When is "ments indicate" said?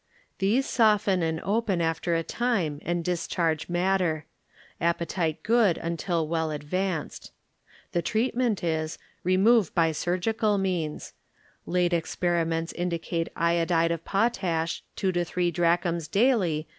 12.47-13.29